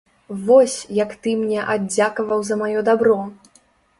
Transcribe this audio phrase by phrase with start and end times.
[0.45, 3.19] Вось, як ты мне аддзякаваў за маё дабро!